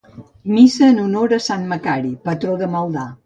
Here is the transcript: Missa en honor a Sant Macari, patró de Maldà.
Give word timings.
Missa 0.53 0.87
en 0.93 1.01
honor 1.03 1.35
a 1.37 1.39
Sant 1.49 1.69
Macari, 1.73 2.11
patró 2.27 2.57
de 2.65 2.71
Maldà. 2.77 3.05